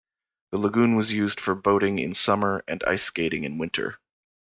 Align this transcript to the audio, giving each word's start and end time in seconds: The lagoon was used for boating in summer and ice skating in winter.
The 0.49 0.57
lagoon 0.57 0.95
was 0.95 1.11
used 1.13 1.39
for 1.39 1.53
boating 1.53 1.99
in 1.99 2.15
summer 2.15 2.63
and 2.67 2.83
ice 2.87 3.03
skating 3.03 3.43
in 3.43 3.59
winter. 3.59 3.99